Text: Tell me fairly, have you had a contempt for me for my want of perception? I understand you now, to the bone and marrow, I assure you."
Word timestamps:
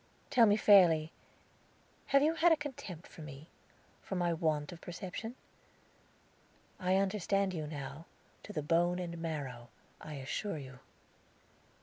Tell 0.31 0.47
me 0.47 0.57
fairly, 0.57 1.13
have 2.07 2.23
you 2.23 2.33
had 2.33 2.51
a 2.51 2.57
contempt 2.57 3.05
for 3.05 3.21
me 3.21 3.51
for 4.01 4.15
my 4.15 4.33
want 4.33 4.71
of 4.71 4.81
perception? 4.81 5.35
I 6.79 6.95
understand 6.95 7.53
you 7.53 7.67
now, 7.67 8.07
to 8.41 8.51
the 8.51 8.63
bone 8.63 8.97
and 8.97 9.19
marrow, 9.19 9.69
I 10.01 10.15
assure 10.15 10.57
you." 10.57 10.79